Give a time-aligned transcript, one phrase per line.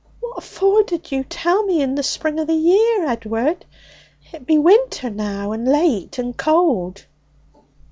[0.19, 3.65] What for didna you tell me in the spring o' the year, Ed'ard?
[4.33, 7.05] It be winter now, and late and cold.'